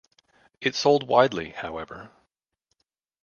[0.61, 2.09] It sold widely, however.